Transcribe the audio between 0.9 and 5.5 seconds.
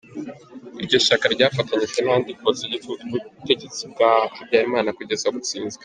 shyaka ryafatanyije n’andi kotsa igitutu ubutegetsi bwa Habyarimana kugeza